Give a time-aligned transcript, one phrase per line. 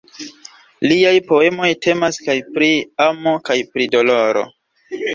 [0.91, 2.73] Liaj poemoj temas kaj pri
[3.09, 4.49] amo kaj pri doloro.